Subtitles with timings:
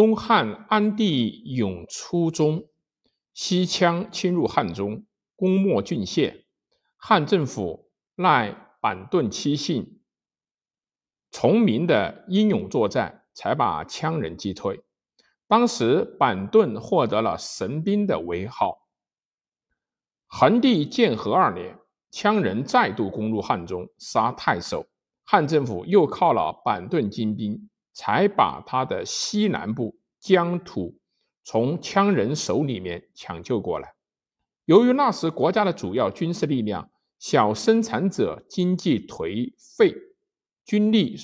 [0.00, 2.64] 东汉安帝永初中，
[3.34, 5.04] 西羌侵入汉中，
[5.36, 6.46] 攻没郡县，
[6.96, 10.00] 汉政府赖板盾七姓、
[11.30, 14.82] 崇明的英勇作战，才把羌人击退。
[15.46, 18.88] 当时板盾获得了神兵的为号。
[20.26, 21.76] 桓帝建和二年，
[22.10, 24.86] 羌人再度攻入汉中，杀太守。
[25.24, 30.98] 汉政府又靠了板盾精兵，才把他的西南部疆土
[31.42, 33.94] 从羌人手里面抢救过来。
[34.64, 39.94] 由于那时国家的主要军事力量小生产者经济颓废，
[40.64, 41.16] 军力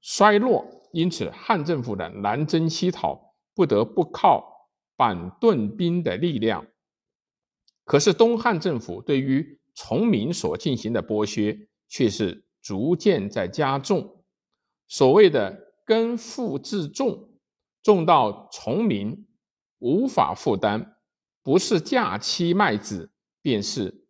[0.00, 0.66] 衰落。
[0.92, 6.66] 因此，汉政府的南征西讨不得不靠板盾兵的力量。
[7.84, 14.13] 可是，东汉政府对于崇民所进行的剥削却是逐渐在加重。
[14.86, 17.30] 所谓的根负自重，
[17.82, 19.26] 重到崇民
[19.78, 20.96] 无法负担，
[21.42, 24.06] 不是假期麦子，便是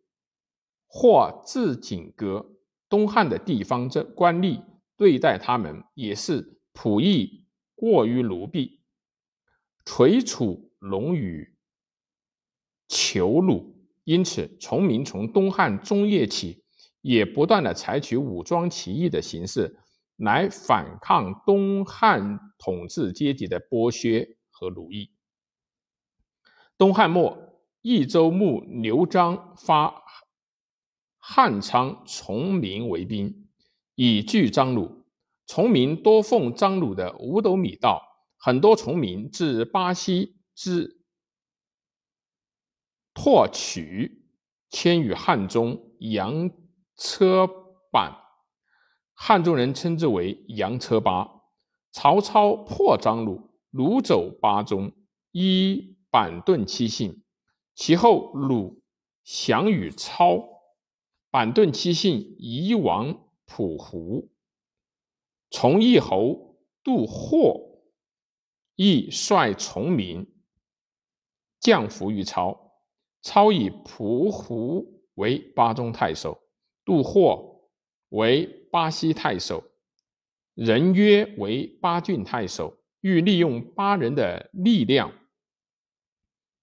[0.87, 2.51] 或自锦割。
[2.87, 4.63] 东汉的地方政官吏
[4.95, 6.53] 对待他们也是。
[6.77, 8.81] 仆役过于奴婢，
[9.85, 11.55] 垂楚龙羽，
[12.89, 16.65] 囚虏，因此崇明从东汉中叶起，
[16.99, 19.79] 也不断的采取武装起义的形式
[20.17, 25.11] 来反抗东汉统治阶级的剥削和奴役。
[26.77, 30.03] 东汉末，益州牧刘璋发
[31.17, 33.49] 汉昌崇明为兵，
[33.95, 35.05] 以拒张鲁。
[35.47, 38.01] 崇明多奉张鲁的五斗米道，
[38.37, 41.03] 很多崇明自巴西之
[43.13, 44.25] 拓渠
[44.69, 46.49] 迁于汉中羊
[46.95, 47.47] 车
[47.91, 48.24] 板，
[49.15, 51.31] 汉中人称之为羊车巴。
[51.91, 54.91] 曹操破张鲁，鲁走巴中，
[55.31, 57.23] 依板盾七姓。
[57.73, 58.81] 其后鲁
[59.23, 60.43] 降与操，
[61.31, 64.29] 板盾七姓移王蒲湖。
[65.49, 67.81] 从义侯杜霍
[68.75, 70.27] 亦率崇民
[71.61, 72.73] 降服于操，
[73.21, 76.41] 操以蒲胡为巴中太守，
[76.83, 77.54] 杜霍
[78.09, 79.63] 为巴西太守，
[80.53, 85.11] 人约为巴郡太守，欲利用巴人的力量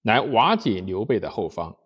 [0.02, 1.76] 来瓦解刘备的后方。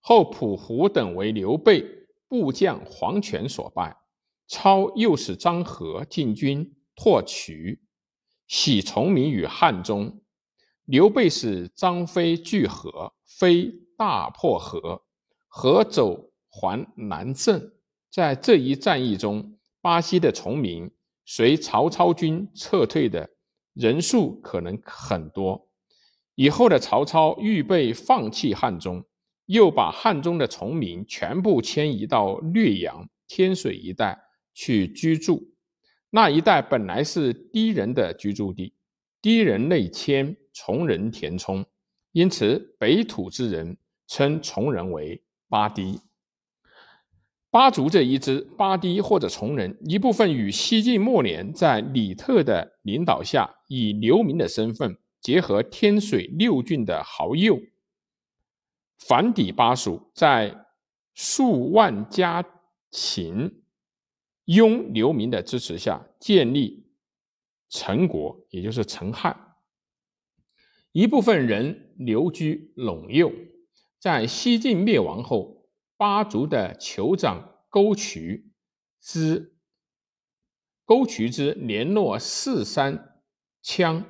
[0.00, 1.84] 后蒲胡等为刘备
[2.28, 3.96] 部将黄权所败。
[4.46, 7.82] 操又使张合进军拓渠，
[8.46, 10.22] 喜从名于汉中。
[10.86, 15.02] 刘备使张飞拒合，飞大破合，
[15.48, 17.70] 合走还南郑。
[18.10, 20.90] 在这一战役中，巴西的崇明
[21.24, 23.28] 随曹操军撤退的
[23.74, 25.68] 人数可能很多。
[26.34, 29.04] 以后的曹操预备放弃汉中，
[29.46, 34.24] 又把汉中的崇明全部迁移到略阳、天水一带。
[34.60, 35.54] 去居住，
[36.10, 38.74] 那一带本来是低人的居住地，
[39.22, 41.64] 低人内迁，崇人填充，
[42.10, 43.76] 因此北土之人
[44.08, 46.00] 称崇人为巴堤。
[47.50, 57.58] 巴族这一支巴堤或者从人，一部分与西晋末年在李特的领导下，以流民的身份结合天水六郡的豪右，
[58.98, 60.66] 反抵巴蜀，在
[61.14, 62.44] 数万家
[62.90, 63.62] 秦。
[64.44, 66.86] 雍流民的支持下，建立
[67.68, 69.36] 陈国，也就是陈汉。
[70.92, 73.30] 一部分人留居陇右。
[73.98, 75.57] 在西晋灭亡后，
[75.98, 78.50] 巴族的酋长沟渠
[79.02, 79.54] 之
[80.86, 83.20] 沟渠之联络四山
[83.62, 84.02] 羌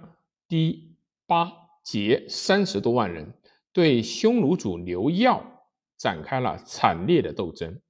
[0.48, 0.94] 氐
[1.26, 1.50] 巴
[1.84, 3.34] 羯三十多万人，
[3.72, 5.64] 对匈奴主刘耀
[5.96, 7.80] 展开了惨烈的斗争。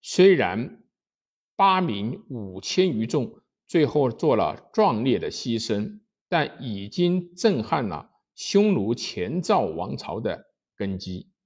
[0.00, 0.84] 虽然。
[1.56, 5.98] 八名五千余众，最后做了壮烈的牺牲，
[6.28, 11.32] 但已经震撼了匈奴前赵王朝的根基。